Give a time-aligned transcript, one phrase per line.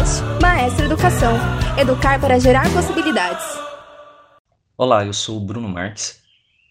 [0.00, 1.34] Podcast Maestro Educação.
[1.78, 3.44] Educar para gerar possibilidades.
[4.74, 6.22] Olá, eu sou o Bruno Marques,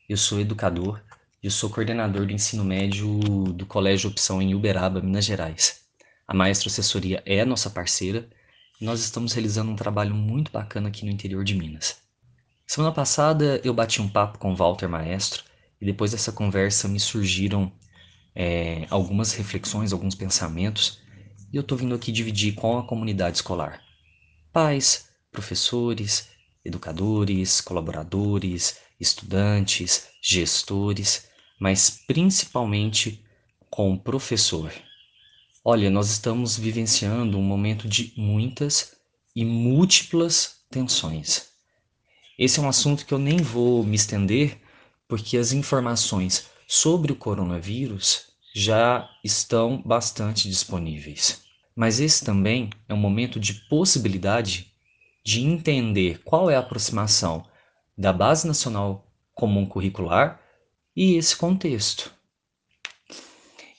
[0.10, 1.00] eu sou educador
[1.44, 3.20] e eu sou coordenador do ensino médio
[3.54, 5.82] do Colégio Opção em Uberaba, Minas Gerais.
[6.28, 8.28] A Maestro Assessoria é a nossa parceira
[8.82, 11.98] e nós estamos realizando um trabalho muito bacana aqui no interior de Minas.
[12.66, 15.44] Semana passada eu bati um papo com Walter Maestro
[15.80, 17.72] e depois dessa conversa me surgiram
[18.36, 21.00] é, algumas reflexões, alguns pensamentos
[21.52, 23.82] e eu estou vindo aqui dividir com a comunidade escolar.
[24.54, 26.30] Pais, professores,
[26.64, 31.28] educadores, colaboradores, estudantes, gestores,
[31.60, 33.24] mas principalmente
[33.70, 34.72] com o professor.
[35.64, 38.96] Olha, nós estamos vivenciando um momento de muitas
[39.36, 41.50] e múltiplas tensões.
[42.38, 44.60] Esse é um assunto que eu nem vou me estender,
[45.08, 48.29] porque as informações sobre o coronavírus
[48.60, 51.42] já estão bastante disponíveis.
[51.74, 54.74] Mas esse também é um momento de possibilidade
[55.24, 57.46] de entender qual é a aproximação
[57.98, 60.42] da Base Nacional Comum Curricular
[60.94, 62.14] e esse contexto.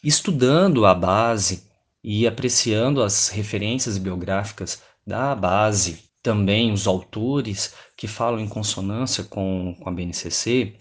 [0.03, 1.69] Estudando a base
[2.03, 9.77] e apreciando as referências biográficas da base, também os autores que falam em consonância com,
[9.79, 10.75] com a BNCC,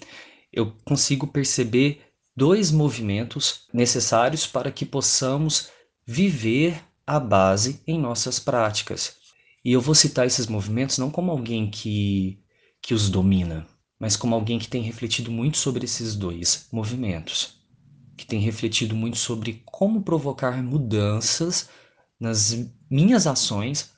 [0.53, 2.08] eu consigo perceber
[2.40, 5.68] dois movimentos necessários para que possamos
[6.06, 9.18] viver a base em nossas práticas.
[9.64, 12.40] E eu vou citar esses movimentos não como alguém que,
[12.82, 13.67] que os domina,
[14.00, 17.60] mas como alguém que tem refletido muito sobre esses dois movimentos,
[18.16, 21.67] que tem refletido muito sobre como provocar mudanças
[22.17, 22.58] nas
[22.90, 23.92] minhas ações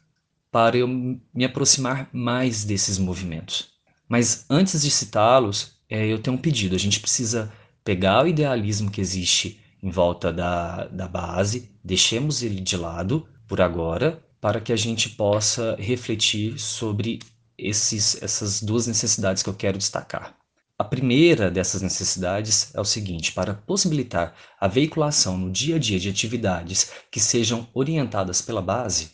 [0.51, 3.69] para eu me aproximar mais desses movimentos.
[4.09, 7.51] Mas antes de citá-los, é, eu tenho um pedido: a gente precisa
[7.83, 13.61] pegar o idealismo que existe em volta da, da base, deixemos ele de lado por
[13.61, 17.19] agora, para que a gente possa refletir sobre
[17.57, 20.35] esses, essas duas necessidades que eu quero destacar.
[20.77, 25.99] A primeira dessas necessidades é o seguinte: para possibilitar a veiculação no dia a dia
[25.99, 29.11] de atividades que sejam orientadas pela base,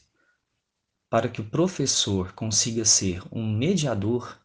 [1.10, 4.40] para que o professor consiga ser um mediador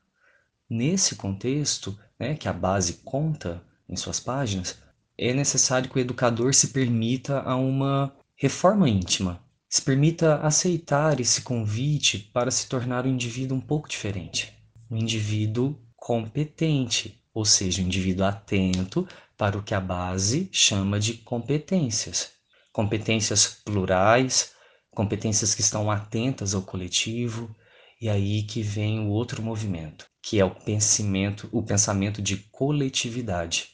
[0.69, 4.79] nesse contexto, né, que a base conta em suas páginas,
[5.19, 11.43] é necessário que o educador se permita a uma reforma íntima, se permita aceitar esse
[11.43, 14.53] convite para se tornar um indivíduo um pouco diferente,
[14.91, 21.15] um indivíduo competente, ou seja, um indivíduo atento para o que a base chama de
[21.15, 22.33] competências.
[22.73, 24.53] Competências plurais,
[24.91, 27.55] competências que estão atentas ao coletivo,
[28.01, 33.69] e aí que vem o outro movimento, que é o pensamento, o pensamento de coletividade.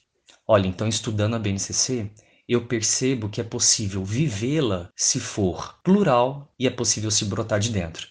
[0.51, 2.11] Olha, então estudando a BNCC,
[2.49, 7.71] eu percebo que é possível vivê-la se for plural e é possível se brotar de
[7.71, 8.09] dentro.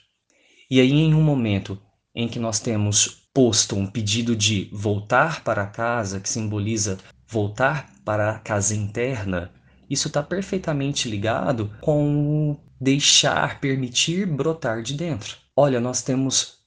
[0.70, 1.81] E aí, em um momento
[2.14, 8.31] em que nós temos posto um pedido de voltar para casa, que simboliza voltar para
[8.31, 9.52] a casa interna,
[9.90, 15.38] isso está perfeitamente ligado com deixar, permitir brotar de dentro.
[15.56, 16.59] Olha, nós temos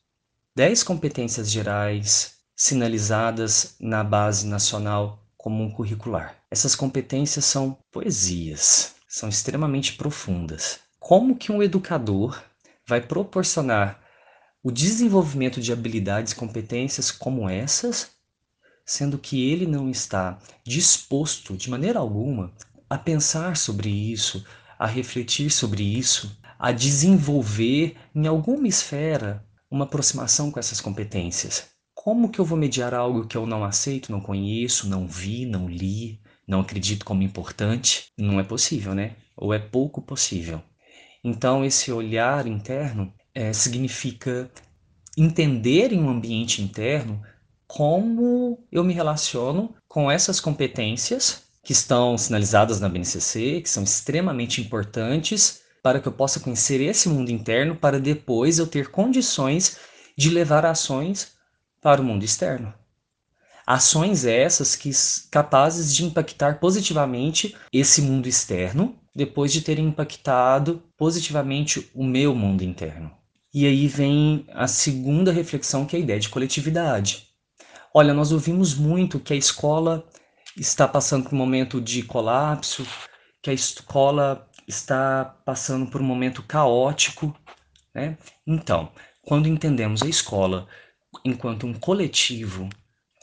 [0.56, 6.36] 10 competências gerais sinalizadas na Base Nacional comum curricular.
[6.50, 10.80] Essas competências são poesias, são extremamente profundas.
[10.98, 12.42] Como que um educador
[12.86, 13.98] vai proporcionar
[14.62, 18.10] o desenvolvimento de habilidades e competências como essas,
[18.84, 22.52] sendo que ele não está disposto de maneira alguma
[22.88, 24.44] a pensar sobre isso,
[24.78, 31.79] a refletir sobre isso, a desenvolver em alguma esfera uma aproximação com essas competências.
[32.02, 35.68] Como que eu vou mediar algo que eu não aceito, não conheço, não vi, não
[35.68, 36.18] li,
[36.48, 38.06] não acredito como importante?
[38.16, 39.16] Não é possível, né?
[39.36, 40.62] Ou é pouco possível.
[41.22, 44.50] Então, esse olhar interno é, significa
[45.14, 47.20] entender em um ambiente interno
[47.66, 54.58] como eu me relaciono com essas competências que estão sinalizadas na BNCC, que são extremamente
[54.58, 59.76] importantes para que eu possa conhecer esse mundo interno, para depois eu ter condições
[60.16, 61.38] de levar ações
[61.80, 62.72] para o mundo externo.
[63.66, 64.90] Ações essas que
[65.30, 72.62] capazes de impactar positivamente esse mundo externo, depois de terem impactado positivamente o meu mundo
[72.62, 73.10] interno.
[73.52, 77.28] E aí vem a segunda reflexão, que é a ideia de coletividade.
[77.92, 80.06] Olha, nós ouvimos muito que a escola
[80.56, 82.86] está passando por um momento de colapso,
[83.42, 87.36] que a escola está passando por um momento caótico,
[87.92, 88.16] né?
[88.46, 88.92] Então,
[89.22, 90.68] quando entendemos a escola
[91.24, 92.68] enquanto um coletivo,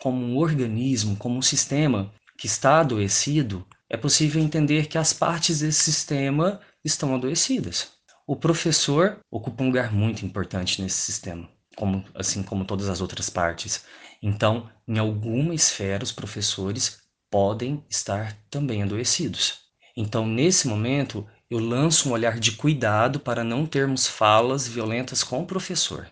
[0.01, 5.60] como um organismo, como um sistema que está adoecido, é possível entender que as partes
[5.60, 7.94] desse sistema estão adoecidas.
[8.28, 13.30] O professor ocupa um lugar muito importante nesse sistema, como, assim como todas as outras
[13.30, 13.86] partes.
[14.22, 16.98] Então, em alguma esfera, os professores
[17.31, 19.60] podem estar também adoecidos.
[19.95, 25.42] Então, nesse momento, eu lanço um olhar de cuidado para não termos falas violentas com
[25.42, 26.10] o professor.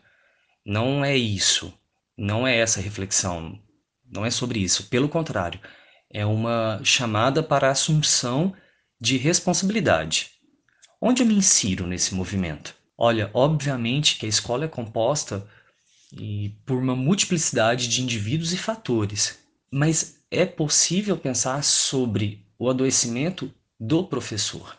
[0.66, 1.72] Não é isso.
[2.18, 3.60] Não é essa reflexão.
[4.04, 4.88] Não é sobre isso.
[4.88, 5.60] Pelo contrário,
[6.10, 8.54] é uma chamada para assunção
[9.00, 10.32] de responsabilidade.
[11.00, 12.76] Onde eu me insiro nesse movimento?
[12.98, 15.46] Olha, obviamente que a escola é composta
[16.66, 19.38] por uma multiplicidade de indivíduos e fatores,
[19.70, 24.78] mas é possível pensar sobre o adoecimento do professor.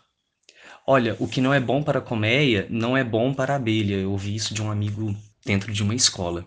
[0.86, 3.96] Olha, o que não é bom para a colmeia não é bom para a abelha.
[3.96, 5.14] Eu ouvi isso de um amigo
[5.46, 6.46] dentro de uma escola.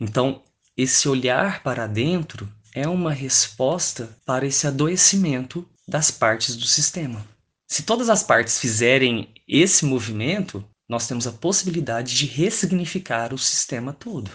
[0.00, 0.42] Então,
[0.76, 7.24] esse olhar para dentro é uma resposta para esse adoecimento das partes do sistema.
[7.68, 13.92] Se todas as partes fizerem esse movimento, nós temos a possibilidade de ressignificar o sistema
[13.92, 14.30] todo.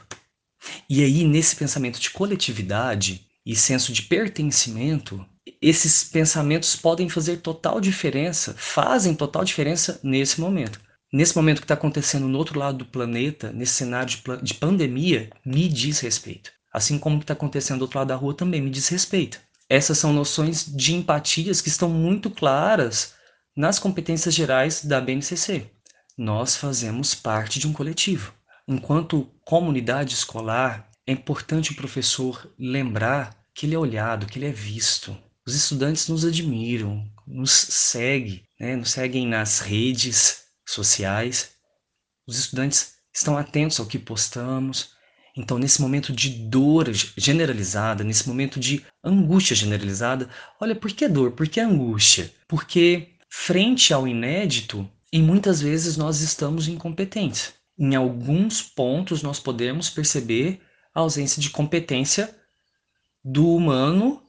[0.90, 5.26] E aí, nesse pensamento de coletividade e senso de pertencimento,
[5.62, 10.80] esses pensamentos podem fazer total diferença, fazem total diferença nesse momento.
[11.12, 15.30] Nesse momento que está acontecendo no outro lado do planeta, nesse cenário de, de pandemia,
[15.46, 16.52] me diz respeito.
[16.72, 19.40] Assim como que está acontecendo do outro lado da rua também me diz respeito.
[19.70, 23.14] Essas são noções de empatias que estão muito claras
[23.56, 25.70] nas competências gerais da BNCC.
[26.18, 28.34] Nós fazemos parte de um coletivo.
[28.68, 34.52] Enquanto comunidade escolar, é importante o professor lembrar que ele é olhado, que ele é
[34.52, 35.18] visto.
[35.46, 38.76] Os estudantes nos admiram, nos seguem, né?
[38.76, 41.52] nos seguem nas redes sociais.
[42.28, 44.98] Os estudantes estão atentos ao que postamos,
[45.38, 50.28] então, nesse momento de dor generalizada, nesse momento de angústia generalizada,
[50.60, 51.32] olha, por que dor?
[51.32, 52.34] Por que angústia?
[52.48, 57.54] Porque, frente ao inédito, e muitas vezes nós estamos incompetentes.
[57.78, 60.60] Em alguns pontos, nós podemos perceber
[60.94, 62.36] a ausência de competência
[63.24, 64.24] do humano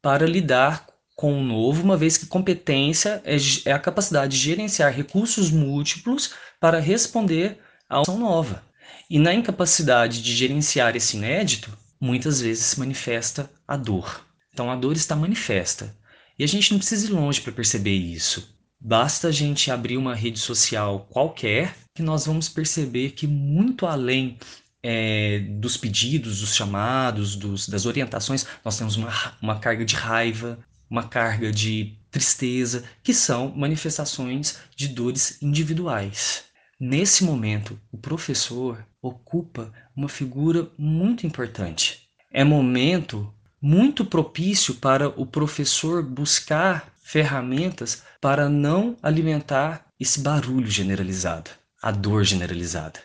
[0.00, 4.92] para lidar com o novo, uma vez que competência é, é a capacidade de gerenciar
[4.92, 7.58] recursos múltiplos para responder
[7.88, 8.62] à ação nova.
[9.08, 14.26] E na incapacidade de gerenciar esse inédito, muitas vezes se manifesta a dor.
[14.52, 15.96] Então a dor está manifesta.
[16.38, 18.52] E a gente não precisa ir longe para perceber isso.
[18.80, 24.36] Basta a gente abrir uma rede social qualquer que nós vamos perceber que muito além
[24.82, 30.58] é, dos pedidos, dos chamados, dos, das orientações, nós temos uma, uma carga de raiva,
[30.88, 36.44] uma carga de tristeza, que são manifestações de dores individuais.
[36.78, 42.08] Nesse momento, o professor ocupa uma figura muito importante.
[42.32, 51.50] É momento muito propício para o professor buscar ferramentas para não alimentar esse barulho generalizado,
[51.82, 53.00] a dor generalizada.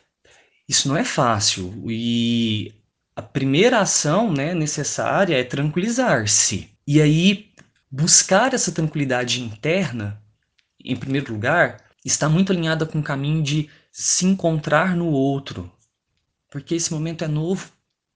[0.68, 2.74] Isso não é fácil e
[3.16, 6.70] a primeira ação né, necessária é tranquilizar-se.
[6.88, 7.49] E aí,
[7.89, 10.21] buscar essa tranquilidade interna,
[10.83, 15.71] em primeiro lugar, está muito alinhada com o caminho de se encontrar no outro,
[16.50, 17.71] porque esse momento é novo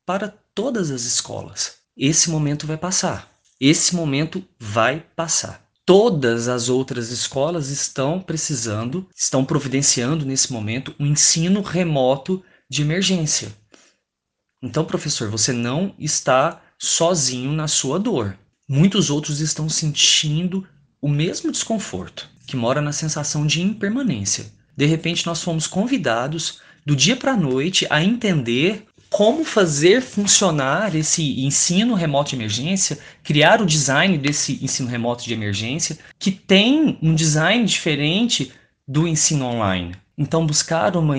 [0.05, 1.77] para todas as escolas.
[1.95, 3.31] Esse momento vai passar.
[3.59, 5.63] Esse momento vai passar.
[5.85, 13.53] Todas as outras escolas estão precisando, estão providenciando nesse momento um ensino remoto de emergência.
[14.61, 18.37] Então, professor, você não está sozinho na sua dor.
[18.75, 20.67] Muitos outros estão sentindo
[20.99, 24.47] o mesmo desconforto, que mora na sensação de impermanência.
[24.75, 30.95] De repente, nós fomos convidados do dia para a noite a entender como fazer funcionar
[30.95, 36.97] esse ensino remoto de emergência, criar o design desse ensino remoto de emergência, que tem
[36.99, 38.51] um design diferente
[38.87, 39.93] do ensino online.
[40.17, 41.13] Então, buscar uma,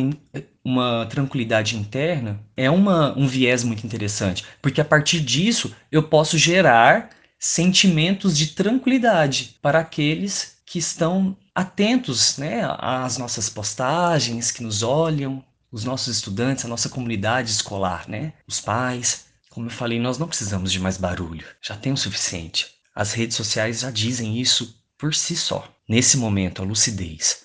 [0.64, 6.37] uma tranquilidade interna é uma, um viés muito interessante, porque a partir disso eu posso
[6.37, 7.11] gerar
[7.44, 15.44] sentimentos de tranquilidade para aqueles que estão atentos né, às nossas postagens, que nos olham,
[15.70, 18.32] os nossos estudantes, a nossa comunidade escolar, né?
[18.48, 19.26] Os pais.
[19.50, 22.68] Como eu falei, nós não precisamos de mais barulho, já tem o suficiente.
[22.94, 25.70] As redes sociais já dizem isso por si só.
[25.86, 27.42] Nesse momento, a lucidez,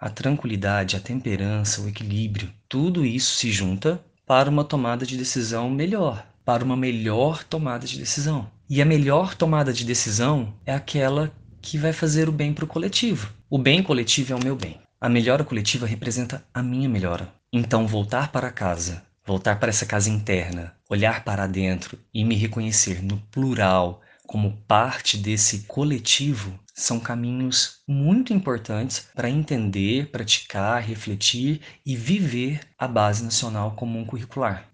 [0.00, 5.68] a tranquilidade, a temperança, o equilíbrio, tudo isso se junta para uma tomada de decisão
[5.68, 8.50] melhor, para uma melhor tomada de decisão.
[8.74, 12.66] E a melhor tomada de decisão é aquela que vai fazer o bem para o
[12.66, 13.30] coletivo.
[13.50, 14.80] O bem coletivo é o meu bem.
[14.98, 17.30] A melhora coletiva representa a minha melhora.
[17.52, 23.02] Então, voltar para casa, voltar para essa casa interna, olhar para dentro e me reconhecer
[23.02, 31.94] no plural como parte desse coletivo são caminhos muito importantes para entender, praticar, refletir e
[31.94, 34.66] viver a Base Nacional Comum Curricular.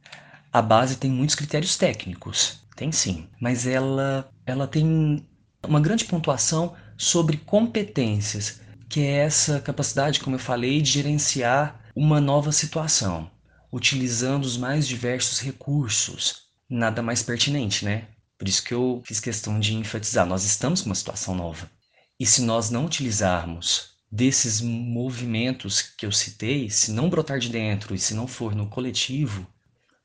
[0.52, 5.26] A base tem muitos critérios técnicos, tem sim, mas ela, ela tem
[5.66, 12.20] uma grande pontuação sobre competências, que é essa capacidade, como eu falei, de gerenciar uma
[12.20, 13.28] nova situação,
[13.72, 16.46] utilizando os mais diversos recursos.
[16.70, 18.06] Nada mais pertinente, né?
[18.38, 21.68] Por isso que eu fiz questão de enfatizar: nós estamos com uma situação nova.
[22.20, 27.92] E se nós não utilizarmos desses movimentos que eu citei, se não brotar de dentro
[27.92, 29.46] e se não for no coletivo,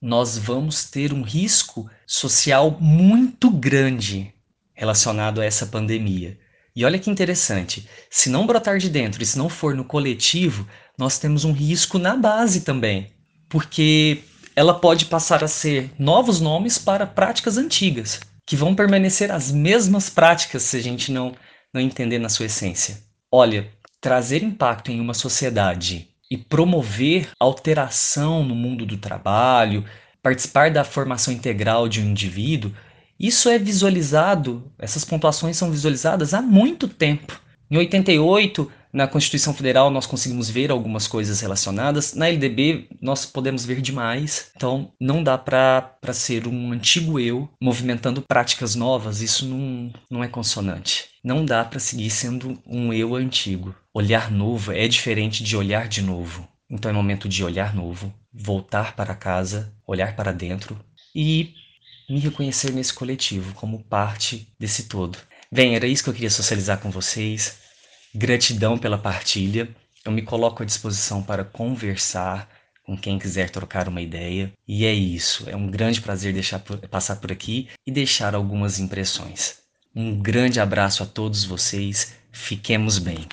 [0.03, 4.33] nós vamos ter um risco social muito grande
[4.73, 6.37] relacionado a essa pandemia.
[6.75, 10.67] E olha que interessante, se não brotar de dentro e se não for no coletivo,
[10.97, 13.13] nós temos um risco na base também,
[13.47, 19.53] porque ela pode passar a ser novos nomes para práticas antigas, que vão permanecer as
[19.53, 21.33] mesmas práticas se a gente não
[21.73, 23.01] não entender na sua essência.
[23.31, 29.85] Olha, trazer impacto em uma sociedade e promover alteração no mundo do trabalho,
[30.19, 32.73] participar da formação integral de um indivíduo,
[33.19, 37.39] isso é visualizado, essas pontuações são visualizadas há muito tempo.
[37.69, 42.13] Em 88, na Constituição Federal, nós conseguimos ver algumas coisas relacionadas.
[42.13, 44.51] Na LDB, nós podemos ver demais.
[44.55, 49.19] Então, não dá para ser um antigo eu movimentando práticas novas.
[49.21, 51.05] Isso não, não é consonante.
[51.23, 53.75] Não dá para seguir sendo um eu antigo.
[53.91, 56.47] Olhar novo é diferente de olhar de novo.
[56.69, 60.79] Então, é momento de olhar novo, voltar para casa, olhar para dentro
[61.15, 61.53] e
[62.07, 65.17] me reconhecer nesse coletivo como parte desse todo.
[65.51, 67.57] Bem, era isso que eu queria socializar com vocês.
[68.15, 69.69] Gratidão pela partilha.
[70.05, 72.47] Eu me coloco à disposição para conversar
[72.83, 74.51] com quem quiser trocar uma ideia.
[74.67, 75.49] E é isso.
[75.49, 79.55] É um grande prazer deixar por, passar por aqui e deixar algumas impressões.
[79.95, 82.13] Um grande abraço a todos vocês.
[82.31, 83.27] Fiquemos bem.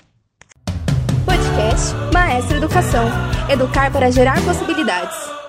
[1.24, 3.08] Podcast Maestro Educação.
[3.50, 5.39] Educar para gerar possibilidades.